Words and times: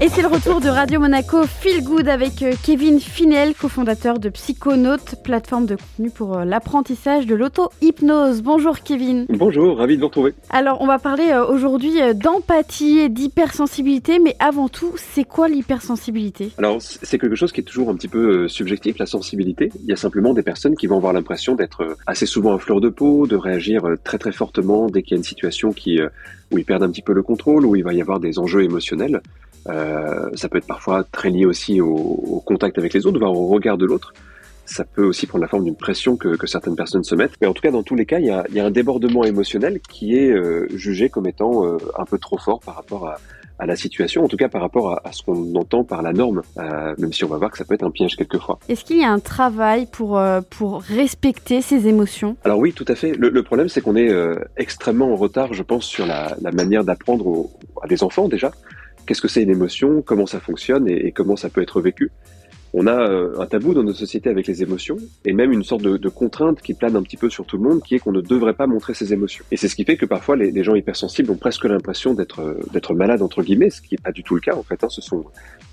Et 0.00 0.08
c'est 0.08 0.22
le 0.22 0.28
retour 0.28 0.60
de 0.60 0.68
Radio 0.68 1.00
Monaco 1.00 1.42
Feel 1.42 1.82
Good 1.82 2.06
avec 2.06 2.40
euh, 2.44 2.52
Kevin 2.62 3.00
Finel, 3.00 3.52
cofondateur 3.52 4.20
de 4.20 4.28
Psychonaute, 4.28 5.16
plateforme 5.24 5.66
de 5.66 5.74
contenu 5.74 6.10
pour 6.10 6.38
euh, 6.38 6.44
l'apprentissage 6.44 7.26
de 7.26 7.34
l'auto-hypnose. 7.34 8.42
Bonjour 8.42 8.78
Kevin. 8.78 9.26
Bonjour, 9.28 9.76
ravi 9.76 9.96
de 9.96 10.00
vous 10.00 10.06
retrouver. 10.06 10.34
Alors 10.50 10.80
on 10.82 10.86
va 10.86 11.00
parler 11.00 11.30
euh, 11.32 11.44
aujourd'hui 11.44 11.94
d'empathie 12.14 13.00
et 13.00 13.08
d'hypersensibilité, 13.08 14.20
mais 14.20 14.36
avant 14.38 14.68
tout, 14.68 14.92
c'est 14.94 15.24
quoi 15.24 15.48
l'hypersensibilité? 15.48 16.52
Alors 16.58 16.80
c'est 16.80 17.18
quelque 17.18 17.34
chose 17.34 17.50
qui 17.50 17.60
est 17.60 17.64
toujours 17.64 17.90
un 17.90 17.96
petit 17.96 18.06
peu 18.06 18.46
subjectif, 18.46 18.98
la 18.98 19.06
sensibilité. 19.06 19.72
Il 19.82 19.90
y 19.90 19.92
a 19.92 19.96
simplement 19.96 20.32
des 20.32 20.44
personnes 20.44 20.76
qui 20.76 20.86
vont 20.86 20.98
avoir 20.98 21.12
l'impression 21.12 21.56
d'être 21.56 21.96
assez 22.06 22.26
souvent 22.26 22.54
à 22.54 22.60
fleur 22.60 22.80
de 22.80 22.88
peau, 22.88 23.26
de 23.26 23.34
réagir 23.34 23.82
très 24.04 24.18
très 24.18 24.30
fortement 24.30 24.86
dès 24.86 25.02
qu'il 25.02 25.10
y 25.10 25.14
a 25.14 25.18
une 25.18 25.24
situation 25.24 25.72
qui, 25.72 25.98
où 26.52 26.58
ils 26.58 26.64
perdent 26.64 26.84
un 26.84 26.90
petit 26.90 27.02
peu 27.02 27.14
le 27.14 27.24
contrôle, 27.24 27.66
où 27.66 27.74
il 27.74 27.82
va 27.82 27.94
y 27.94 28.00
avoir 28.00 28.20
des 28.20 28.38
enjeux 28.38 28.62
émotionnels. 28.62 29.22
Euh, 29.68 29.87
ça 30.34 30.48
peut 30.48 30.58
être 30.58 30.66
parfois 30.66 31.04
très 31.04 31.30
lié 31.30 31.46
aussi 31.46 31.80
au, 31.80 32.42
contact 32.46 32.78
avec 32.78 32.94
les 32.94 33.06
autres, 33.06 33.18
voire 33.18 33.32
au 33.32 33.48
regard 33.48 33.76
de 33.76 33.86
l'autre. 33.86 34.12
Ça 34.64 34.84
peut 34.84 35.04
aussi 35.04 35.26
prendre 35.26 35.42
la 35.42 35.48
forme 35.48 35.64
d'une 35.64 35.76
pression 35.76 36.16
que, 36.16 36.36
que, 36.36 36.46
certaines 36.46 36.76
personnes 36.76 37.04
se 37.04 37.14
mettent. 37.14 37.32
Mais 37.40 37.46
en 37.46 37.54
tout 37.54 37.62
cas, 37.62 37.70
dans 37.70 37.82
tous 37.82 37.94
les 37.94 38.04
cas, 38.04 38.18
il 38.18 38.26
y 38.26 38.30
a, 38.30 38.44
il 38.50 38.54
y 38.54 38.60
a 38.60 38.66
un 38.66 38.70
débordement 38.70 39.24
émotionnel 39.24 39.80
qui 39.80 40.14
est 40.16 40.30
euh, 40.30 40.66
jugé 40.74 41.08
comme 41.08 41.26
étant 41.26 41.64
euh, 41.64 41.78
un 41.98 42.04
peu 42.04 42.18
trop 42.18 42.36
fort 42.36 42.60
par 42.60 42.74
rapport 42.74 43.08
à, 43.08 43.16
à, 43.58 43.64
la 43.64 43.76
situation, 43.76 44.24
en 44.24 44.28
tout 44.28 44.36
cas 44.36 44.48
par 44.48 44.60
rapport 44.60 44.92
à, 44.92 45.00
à 45.08 45.12
ce 45.12 45.22
qu'on 45.22 45.54
entend 45.56 45.84
par 45.84 46.02
la 46.02 46.12
norme, 46.12 46.42
même 46.98 47.12
si 47.14 47.24
on 47.24 47.28
va 47.28 47.38
voir 47.38 47.50
que 47.50 47.56
ça 47.56 47.64
peut 47.64 47.74
être 47.74 47.82
un 47.82 47.90
piège 47.90 48.14
quelquefois. 48.16 48.58
Est-ce 48.68 48.84
qu'il 48.84 48.98
y 48.98 49.04
a 49.04 49.10
un 49.10 49.20
travail 49.20 49.86
pour, 49.90 50.20
pour 50.50 50.82
respecter 50.82 51.62
ces 51.62 51.88
émotions? 51.88 52.36
Alors 52.44 52.58
oui, 52.58 52.74
tout 52.74 52.84
à 52.88 52.94
fait. 52.94 53.12
Le, 53.12 53.30
le 53.30 53.42
problème, 53.42 53.68
c'est 53.68 53.80
qu'on 53.80 53.96
est, 53.96 54.14
extrêmement 54.58 55.12
en 55.12 55.16
retard, 55.16 55.54
je 55.54 55.62
pense, 55.62 55.86
sur 55.86 56.06
la, 56.06 56.36
la 56.42 56.52
manière 56.52 56.84
d'apprendre 56.84 57.48
à 57.82 57.86
des 57.86 58.02
enfants 58.02 58.28
déjà 58.28 58.52
qu'est-ce 59.08 59.22
que 59.22 59.28
c'est 59.28 59.42
une 59.42 59.50
émotion, 59.50 60.02
comment 60.02 60.26
ça 60.26 60.38
fonctionne? 60.38 60.86
Et, 60.86 61.12
comment 61.12 61.34
ça 61.34 61.48
peut 61.48 61.62
être 61.62 61.80
vécu? 61.80 62.10
On 62.74 62.86
a 62.86 62.92
euh, 62.92 63.40
un 63.40 63.46
tabou 63.46 63.72
dans 63.72 63.82
notre 63.82 63.98
société 63.98 64.28
avec 64.28 64.46
les 64.46 64.62
émotions 64.62 64.98
et 65.24 65.32
même 65.32 65.50
une 65.52 65.64
sorte 65.64 65.80
de, 65.80 66.08
contrainte 66.10 66.60
qui 66.60 66.74
plane 66.74 66.94
un 66.94 67.02
petit 67.02 67.16
peu 67.16 67.30
sur 67.30 67.46
tout 67.46 67.56
le 67.56 67.62
monde, 67.66 67.82
qui 67.82 67.94
est 67.94 67.98
qu'on 67.98 68.12
ne 68.12 68.20
devrait 68.20 68.52
pas 68.52 68.66
montrer 68.66 68.92
ses 68.92 69.14
émotions. 69.14 69.42
Et 69.50 69.56
c'est 69.56 69.68
ce 69.68 69.74
qui 69.74 69.84
fait 69.84 69.96
que 69.96 70.04
parfois 70.04 70.36
les, 70.36 70.62
gens 70.62 70.74
hypersensibles 70.74 71.30
ont 71.30 71.36
presque 71.36 71.64
l'impression 71.64 72.12
d'être 72.12 72.40
euh, 72.40 72.94
malades 72.94 73.22
entre 73.22 73.42
guillemets, 73.42 73.70
ce 73.70 73.80
qui 73.80 73.94
n'est 73.94 74.02
pas 74.02 74.12
du 74.12 74.22
tout 74.22 74.34
le 74.34 74.42
cas 74.42 74.54
en 74.54 74.62
fait. 74.62 74.84
Hein. 74.84 74.90
Ce 74.90 75.00
sont 75.00 75.24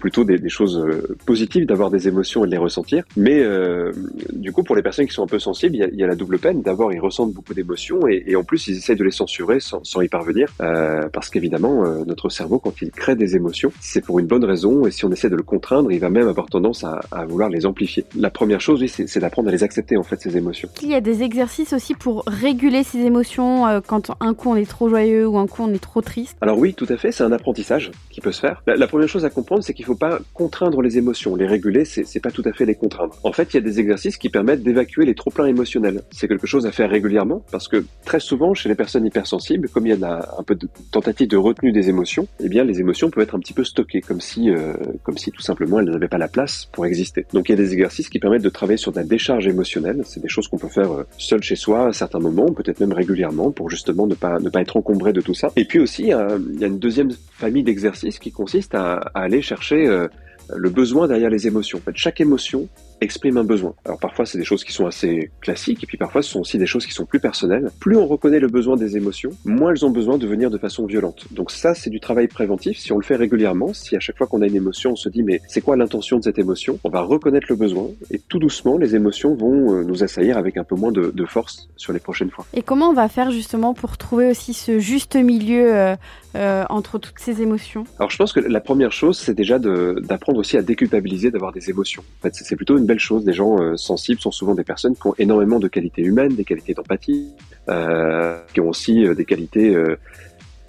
plutôt 0.00 0.24
des, 0.24 0.38
des 0.38 0.48
choses 0.48 0.78
euh, 0.78 1.16
positives 1.26 1.66
d'avoir 1.66 1.90
des 1.90 2.08
émotions 2.08 2.44
et 2.44 2.46
de 2.46 2.52
les 2.52 2.58
ressentir. 2.58 3.04
Mais 3.16 3.40
euh, 3.42 3.92
du 4.32 4.52
coup, 4.52 4.62
pour 4.64 4.74
les 4.74 4.82
personnes 4.82 5.06
qui 5.06 5.12
sont 5.12 5.22
un 5.22 5.28
peu 5.28 5.38
sensibles, 5.38 5.76
il 5.76 5.78
y 5.78 5.84
a, 5.84 5.88
il 5.88 5.96
y 5.96 6.02
a 6.02 6.06
la 6.06 6.16
double 6.16 6.38
peine. 6.38 6.62
D'abord, 6.62 6.92
ils 6.92 7.00
ressentent 7.00 7.32
beaucoup 7.32 7.54
d'émotions 7.54 8.08
et, 8.08 8.24
et, 8.26 8.36
en 8.36 8.42
plus, 8.42 8.66
ils 8.68 8.76
essayent 8.76 8.96
de 8.96 9.04
les 9.04 9.10
censurer 9.10 9.60
sans, 9.60 9.84
sans 9.84 10.00
y 10.00 10.08
parvenir. 10.08 10.48
Euh, 10.60 11.08
parce 11.12 11.30
qu'évidemment, 11.30 11.84
euh, 11.84 12.04
notre 12.06 12.28
cerveau, 12.30 12.58
quand 12.58 12.82
il 12.82 12.90
crée 12.90 13.14
des 13.14 13.36
émotions, 13.36 13.70
c'est 13.80 14.04
pour 14.04 14.18
une 14.18 14.26
bonne 14.26 14.44
raison. 14.44 14.86
Et 14.86 14.90
si 14.90 15.04
on 15.04 15.12
essaie 15.12 15.30
de 15.30 15.36
le 15.36 15.42
contraindre, 15.42 15.92
il 15.92 16.00
va 16.00 16.10
même 16.10 16.28
avoir 16.28 16.46
tendance 16.46 16.82
à, 16.82 17.00
à 17.12 17.26
vouloir 17.26 17.50
les 17.50 17.66
amplifier. 17.66 18.04
La 18.16 18.30
première 18.30 18.60
chose, 18.60 18.80
oui, 18.80 18.88
c'est 18.88 19.20
d'apprendre 19.20 19.48
à 19.48 19.52
les 19.52 19.62
accepter, 19.62 19.96
en 19.96 20.02
fait, 20.02 20.20
ces 20.20 20.36
émotions. 20.36 20.68
Il 20.82 20.88
y 20.88 20.94
a 20.94 21.00
des 21.00 21.22
exercices 21.22 21.72
aussi 21.72 21.94
pour 21.94 22.24
réguler 22.26 22.82
ces 22.82 22.98
émotions 22.98 23.80
quand 23.86 24.10
un 24.20 24.34
coup 24.34 24.50
on 24.50 24.56
est 24.56 24.68
trop 24.68 24.88
joyeux 24.88 25.26
ou 25.26 25.38
un 25.38 25.46
coup 25.46 25.62
on 25.62 25.72
est 25.72 25.82
trop 25.82 26.00
triste 26.00 26.36
Alors 26.40 26.58
oui, 26.58 26.74
tout 26.74 26.86
à 26.88 26.96
fait, 26.96 27.12
c'est 27.12 27.24
un 27.24 27.32
apprentissage 27.32 27.90
qui 28.10 28.20
peut 28.20 28.32
se 28.32 28.40
faire. 28.40 28.62
La, 28.66 28.76
la 28.76 28.86
première 28.86 29.08
chose 29.08 29.24
à 29.24 29.30
comprendre, 29.30 29.62
c'est 29.62 29.74
qu'il 29.74 29.84
faut 29.84 29.89
pas 29.94 30.18
contraindre 30.34 30.82
les 30.82 30.98
émotions. 30.98 31.36
Les 31.36 31.46
réguler, 31.46 31.84
c'est 31.84 32.20
pas 32.20 32.30
tout 32.30 32.42
à 32.44 32.52
fait 32.52 32.64
les 32.64 32.74
contraindre. 32.74 33.16
En 33.24 33.32
fait, 33.32 33.52
il 33.52 33.56
y 33.56 33.58
a 33.58 33.62
des 33.62 33.80
exercices 33.80 34.16
qui 34.16 34.28
permettent 34.28 34.62
d'évacuer 34.62 35.04
les 35.04 35.14
trop-pleins 35.14 35.46
émotionnels. 35.46 36.02
C'est 36.10 36.28
quelque 36.28 36.46
chose 36.46 36.66
à 36.66 36.72
faire 36.72 36.90
régulièrement 36.90 37.42
parce 37.50 37.68
que 37.68 37.84
très 38.04 38.20
souvent, 38.20 38.54
chez 38.54 38.68
les 38.68 38.74
personnes 38.74 39.06
hypersensibles, 39.06 39.68
comme 39.68 39.86
il 39.86 39.98
y 39.98 40.04
a 40.04 40.28
un 40.38 40.42
peu 40.42 40.54
de 40.54 40.68
tentative 40.90 41.28
de 41.28 41.36
retenue 41.36 41.72
des 41.72 41.88
émotions, 41.88 42.26
eh 42.40 42.48
bien, 42.48 42.64
les 42.64 42.80
émotions 42.80 43.10
peuvent 43.10 43.22
être 43.22 43.34
un 43.34 43.40
petit 43.40 43.52
peu 43.52 43.64
stockées, 43.64 44.00
comme 44.00 44.20
si, 44.20 44.50
euh, 44.50 44.74
comme 45.02 45.18
si 45.18 45.30
tout 45.30 45.42
simplement 45.42 45.80
elles 45.80 45.90
n'avaient 45.90 46.08
pas 46.08 46.18
la 46.18 46.28
place 46.28 46.68
pour 46.72 46.86
exister. 46.86 47.26
Donc, 47.32 47.48
il 47.48 47.52
y 47.52 47.54
a 47.54 47.62
des 47.62 47.72
exercices 47.72 48.08
qui 48.08 48.18
permettent 48.18 48.42
de 48.42 48.48
travailler 48.48 48.76
sur 48.76 48.92
de 48.92 48.98
la 48.98 49.04
décharge 49.04 49.46
émotionnelle. 49.46 50.02
C'est 50.04 50.20
des 50.20 50.28
choses 50.28 50.48
qu'on 50.48 50.58
peut 50.58 50.68
faire 50.68 50.92
euh, 50.92 51.06
seul 51.18 51.42
chez 51.42 51.56
soi 51.56 51.88
à 51.88 51.92
certains 51.92 52.20
moments, 52.20 52.46
peut-être 52.52 52.80
même 52.80 52.92
régulièrement, 52.92 53.50
pour 53.50 53.70
justement 53.70 54.06
ne 54.06 54.14
pas 54.14 54.38
ne 54.38 54.48
pas 54.48 54.60
être 54.60 54.76
encombré 54.76 55.12
de 55.12 55.20
tout 55.20 55.34
ça. 55.34 55.50
Et 55.56 55.64
puis 55.64 55.78
aussi, 55.78 56.12
euh, 56.12 56.38
il 56.52 56.60
y 56.60 56.64
a 56.64 56.66
une 56.66 56.78
deuxième 56.78 57.10
famille 57.32 57.62
d'exercices 57.62 58.18
qui 58.18 58.32
consiste 58.32 58.74
à 58.74 58.94
aller 59.14 59.42
chercher 59.42 59.79
euh, 59.86 60.08
le 60.54 60.70
besoin 60.70 61.08
derrière 61.08 61.30
les 61.30 61.46
émotions. 61.46 61.78
En 61.78 61.80
fait, 61.80 61.96
chaque 61.96 62.20
émotion 62.20 62.68
exprime 63.00 63.36
un 63.36 63.44
besoin. 63.44 63.74
Alors 63.84 63.98
parfois 63.98 64.26
c'est 64.26 64.38
des 64.38 64.44
choses 64.44 64.64
qui 64.64 64.72
sont 64.72 64.86
assez 64.86 65.30
classiques 65.40 65.82
et 65.84 65.86
puis 65.86 65.96
parfois 65.96 66.22
ce 66.22 66.30
sont 66.30 66.40
aussi 66.40 66.58
des 66.58 66.66
choses 66.66 66.86
qui 66.86 66.92
sont 66.92 67.06
plus 67.06 67.20
personnelles. 67.20 67.70
Plus 67.80 67.96
on 67.96 68.06
reconnaît 68.06 68.40
le 68.40 68.48
besoin 68.48 68.76
des 68.76 68.96
émotions, 68.96 69.30
moins 69.44 69.70
elles 69.70 69.84
ont 69.84 69.90
besoin 69.90 70.18
de 70.18 70.26
venir 70.26 70.50
de 70.50 70.58
façon 70.58 70.86
violente. 70.86 71.26
Donc 71.30 71.50
ça 71.50 71.74
c'est 71.74 71.90
du 71.90 72.00
travail 72.00 72.28
préventif. 72.28 72.78
Si 72.78 72.92
on 72.92 72.98
le 72.98 73.04
fait 73.04 73.16
régulièrement, 73.16 73.72
si 73.72 73.96
à 73.96 74.00
chaque 74.00 74.18
fois 74.18 74.26
qu'on 74.26 74.42
a 74.42 74.46
une 74.46 74.56
émotion 74.56 74.92
on 74.92 74.96
se 74.96 75.08
dit 75.08 75.22
mais 75.22 75.40
c'est 75.48 75.60
quoi 75.60 75.76
l'intention 75.76 76.18
de 76.18 76.24
cette 76.24 76.38
émotion, 76.38 76.78
on 76.84 76.90
va 76.90 77.02
reconnaître 77.02 77.46
le 77.48 77.56
besoin 77.56 77.88
et 78.10 78.18
tout 78.18 78.38
doucement 78.38 78.78
les 78.78 78.94
émotions 78.94 79.34
vont 79.34 79.74
euh, 79.74 79.84
nous 79.84 80.02
assaillir 80.02 80.38
avec 80.38 80.56
un 80.56 80.64
peu 80.64 80.74
moins 80.74 80.92
de, 80.92 81.10
de, 81.14 81.24
force 81.24 81.68
sur 81.76 81.92
les 81.92 82.00
prochaines 82.00 82.30
fois. 82.30 82.44
Et 82.54 82.62
comment 82.62 82.90
on 82.90 82.92
va 82.92 83.08
faire 83.08 83.30
justement 83.30 83.74
pour 83.74 83.96
trouver 83.96 84.30
aussi 84.30 84.54
ce 84.54 84.78
juste 84.78 85.16
milieu 85.16 85.74
euh, 85.74 85.96
euh, 86.36 86.64
entre 86.68 86.98
toutes 86.98 87.18
ces 87.18 87.42
émotions? 87.42 87.84
Alors 87.98 88.10
je 88.10 88.16
pense 88.16 88.32
que 88.32 88.40
la 88.40 88.60
première 88.60 88.92
chose 88.92 89.18
c'est 89.18 89.34
déjà 89.34 89.58
d'apprendre 89.58 90.38
aussi 90.38 90.56
à 90.56 90.62
déculpabiliser 90.62 91.30
d'avoir 91.30 91.52
des 91.52 91.70
émotions. 91.70 92.02
En 92.20 92.22
fait 92.22 92.34
c'est 92.34 92.56
plutôt 92.56 92.76
une 92.78 92.86
belle 92.90 92.98
chose. 92.98 93.24
Des 93.24 93.32
gens 93.32 93.60
euh, 93.60 93.76
sensibles 93.76 94.20
sont 94.20 94.32
souvent 94.32 94.54
des 94.54 94.64
personnes 94.64 94.96
qui 94.96 95.06
ont 95.06 95.14
énormément 95.18 95.60
de 95.60 95.68
qualités 95.68 96.02
humaines, 96.02 96.34
des 96.34 96.44
qualités 96.44 96.74
d'empathie, 96.74 97.32
euh, 97.68 98.36
qui 98.52 98.60
ont 98.60 98.68
aussi 98.68 99.06
euh, 99.06 99.14
des 99.14 99.24
qualités 99.24 99.76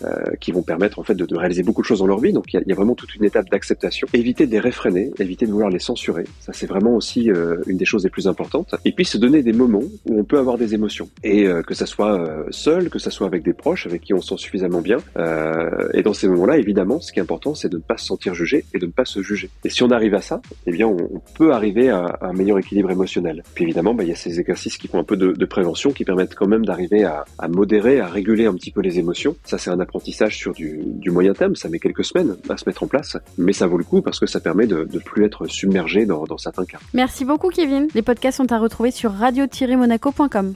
euh, 0.03 0.35
qui 0.39 0.51
vont 0.51 0.63
permettre 0.63 0.99
en 0.99 1.03
fait 1.03 1.15
de, 1.15 1.25
de, 1.25 1.37
réaliser 1.37 1.63
beaucoup 1.63 1.81
de 1.81 1.87
choses 1.87 1.99
dans 1.99 2.07
leur 2.07 2.19
vie. 2.19 2.33
Donc 2.33 2.53
il 2.53 2.61
y, 2.65 2.69
y, 2.69 2.71
a 2.71 2.75
vraiment 2.75 2.95
toute 2.95 3.15
une 3.15 3.23
étape 3.23 3.49
d'acceptation. 3.49 4.07
Éviter 4.13 4.45
de 4.47 4.51
les 4.51 4.59
réfréner, 4.59 5.11
éviter 5.19 5.45
de 5.45 5.51
vouloir 5.51 5.69
les 5.69 5.79
censurer. 5.79 6.25
Ça 6.39 6.53
c'est 6.53 6.67
vraiment 6.67 6.95
aussi 6.95 7.31
euh, 7.31 7.57
une 7.67 7.77
des 7.77 7.85
choses 7.85 8.03
les 8.03 8.09
plus 8.09 8.27
importantes. 8.27 8.75
Et 8.85 8.91
puis 8.91 9.05
se 9.05 9.17
donner 9.17 9.43
des 9.43 9.53
moments 9.53 9.83
où 10.05 10.19
on 10.19 10.23
peut 10.23 10.37
avoir 10.37 10.57
des 10.57 10.73
émotions 10.73 11.09
et 11.23 11.47
euh, 11.47 11.61
que 11.61 11.73
ça 11.73 11.85
soit 11.85 12.19
euh, 12.19 12.45
seul, 12.49 12.89
que 12.89 12.99
ça 12.99 13.11
soit 13.11 13.27
avec 13.27 13.43
des 13.43 13.53
proches 13.53 13.85
avec 13.85 14.01
qui 14.01 14.13
on 14.13 14.21
se 14.21 14.29
sent 14.29 14.37
suffisamment 14.37 14.81
bien. 14.81 14.97
Euh, 15.17 15.89
et 15.93 16.01
dans 16.03 16.13
ces 16.13 16.27
moments-là, 16.27 16.57
évidemment, 16.57 16.99
ce 16.99 17.11
qui 17.11 17.19
est 17.19 17.21
important, 17.21 17.55
c'est 17.55 17.69
de 17.69 17.77
ne 17.77 17.81
pas 17.81 17.97
se 17.97 18.05
sentir 18.05 18.33
jugé 18.33 18.65
et 18.73 18.79
de 18.79 18.85
ne 18.85 18.91
pas 18.91 19.05
se 19.05 19.21
juger. 19.21 19.49
Et 19.63 19.69
si 19.69 19.83
on 19.83 19.91
arrive 19.91 20.15
à 20.15 20.21
ça, 20.21 20.41
eh 20.65 20.71
bien 20.71 20.87
on, 20.87 20.97
on 21.13 21.21
peut 21.35 21.53
arriver 21.53 21.89
à, 21.89 22.05
à, 22.05 22.27
un 22.27 22.33
meilleur 22.33 22.57
équilibre 22.59 22.91
émotionnel. 22.91 23.43
Puis 23.53 23.63
évidemment, 23.65 23.93
bah, 23.93 24.03
il 24.03 24.09
y 24.09 24.13
a 24.13 24.15
ces 24.15 24.39
exercices 24.39 24.77
qui 24.77 24.87
font 24.87 24.99
un 24.99 25.03
peu 25.03 25.17
de, 25.17 25.33
de 25.33 25.45
prévention, 25.45 25.91
qui 25.91 26.05
permettent 26.05 26.35
quand 26.35 26.47
même 26.47 26.65
d'arriver 26.65 27.03
à, 27.03 27.25
à 27.37 27.47
modérer, 27.47 27.99
à 27.99 28.07
réguler 28.07 28.45
un 28.45 28.53
petit 28.53 28.71
peu 28.71 28.81
les 28.81 28.99
émotions. 28.99 29.35
Ça 29.43 29.57
c'est 29.57 29.69
un 29.69 29.79
apprentissage 29.91 30.37
sur 30.37 30.53
du, 30.53 30.81
moyen 31.07 31.33
terme, 31.33 31.55
ça 31.55 31.67
met 31.67 31.79
quelques 31.79 32.05
semaines 32.05 32.37
à 32.49 32.55
se 32.55 32.63
mettre 32.65 32.83
en 32.83 32.87
place, 32.87 33.17
mais 33.37 33.51
ça 33.51 33.67
vaut 33.67 33.77
le 33.77 33.83
coup 33.83 34.01
parce 34.01 34.19
que 34.19 34.25
ça 34.25 34.39
permet 34.39 34.65
de 34.65 34.87
ne 34.91 34.99
plus 34.99 35.25
être 35.25 35.47
submergé 35.47 36.05
dans, 36.05 36.23
dans 36.23 36.37
certains 36.37 36.65
cas. 36.65 36.79
Merci 36.93 37.25
beaucoup 37.25 37.49
Kevin. 37.49 37.87
Les 37.93 38.01
podcasts 38.01 38.37
sont 38.37 38.51
à 38.53 38.57
retrouver 38.57 38.91
sur 38.91 39.11
radio-monaco.com. 39.11 40.55